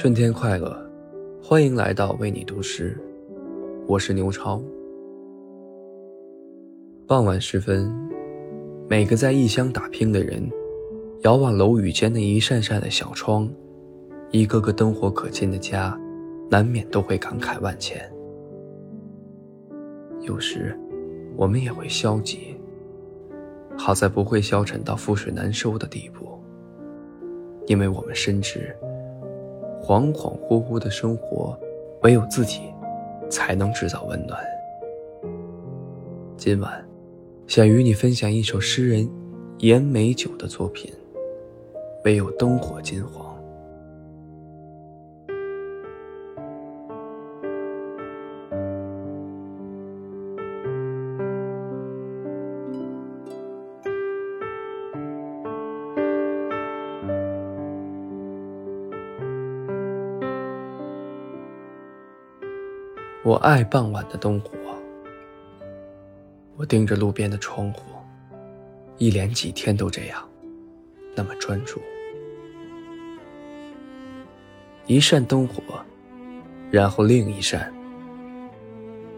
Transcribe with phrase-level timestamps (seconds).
[0.00, 0.74] 春天快乐，
[1.42, 2.98] 欢迎来到为你读诗，
[3.86, 4.58] 我是牛超。
[7.06, 7.94] 傍晚时分，
[8.88, 10.50] 每个在异乡打拼的人，
[11.20, 13.46] 遥望楼宇间的一扇扇的小窗，
[14.30, 15.94] 一个个灯火可见的家，
[16.50, 18.00] 难免都会感慨万千。
[20.22, 20.74] 有时，
[21.36, 22.56] 我们也会消极，
[23.76, 26.42] 好在不会消沉到覆水难收的地步，
[27.66, 28.74] 因为我们深知。
[29.82, 31.58] 恍恍惚惚的生活，
[32.02, 32.60] 唯有自己
[33.28, 34.38] 才能制造温暖。
[36.36, 36.84] 今晚，
[37.46, 39.08] 想与你分享一首诗人
[39.58, 40.92] 严美九的作品
[42.04, 43.26] 《唯有灯火金黄》。
[63.22, 64.50] 我爱傍晚的灯火。
[66.56, 67.82] 我盯着路边的窗户，
[68.96, 70.26] 一连几天都这样，
[71.14, 71.80] 那么专注。
[74.86, 75.62] 一扇灯火，
[76.70, 77.70] 然后另一扇，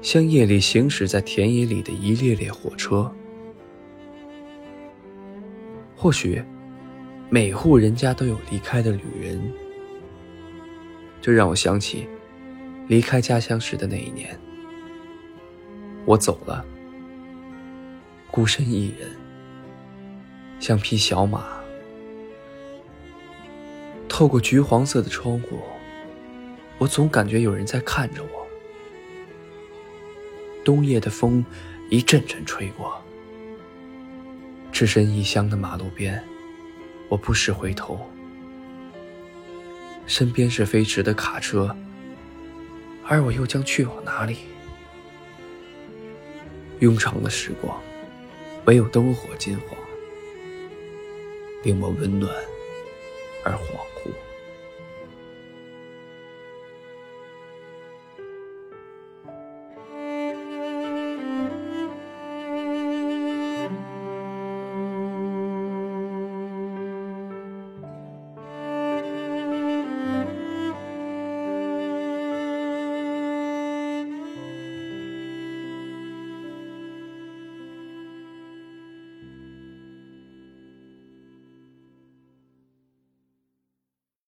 [0.00, 3.12] 像夜里行驶在田野里的一列列火车。
[5.96, 6.40] 或许，
[7.28, 9.52] 每户人家都有离开的旅人，
[11.20, 12.06] 这让我想起。
[12.88, 14.38] 离开家乡时的那一年，
[16.06, 16.64] 我走了，
[18.30, 19.10] 孤身一人，
[20.58, 21.44] 像匹小马。
[24.08, 25.60] 透过橘黄色的窗户，
[26.78, 28.46] 我总感觉有人在看着我。
[30.64, 31.44] 冬夜的风
[31.90, 33.00] 一阵阵吹过，
[34.72, 36.24] 置身异乡的马路边，
[37.10, 38.00] 我不时回头，
[40.06, 41.76] 身边是飞驰的卡车。
[43.08, 44.36] 而我又将去往哪里？
[46.80, 47.80] 庸长的时光，
[48.66, 49.78] 唯有灯火金黄，
[51.64, 52.30] 令我温暖
[53.44, 54.27] 而恍惚。